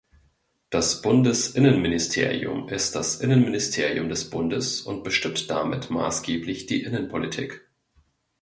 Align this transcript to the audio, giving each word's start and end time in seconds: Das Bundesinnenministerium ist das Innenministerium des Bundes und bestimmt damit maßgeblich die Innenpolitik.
Das 0.71 1.03
Bundesinnenministerium 1.03 2.69
ist 2.69 2.95
das 2.95 3.21
Innenministerium 3.21 4.09
des 4.09 4.31
Bundes 4.31 4.81
und 4.81 5.03
bestimmt 5.03 5.47
damit 5.51 5.91
maßgeblich 5.91 6.65
die 6.65 6.81
Innenpolitik. 6.81 7.69